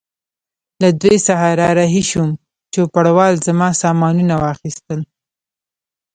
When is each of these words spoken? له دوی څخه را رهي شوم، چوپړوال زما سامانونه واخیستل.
له 0.81 0.89
دوی 1.01 1.17
څخه 1.27 1.47
را 1.59 1.69
رهي 1.79 2.03
شوم، 2.09 2.29
چوپړوال 2.73 3.33
زما 3.47 3.69
سامانونه 3.83 4.35
واخیستل. 4.43 4.99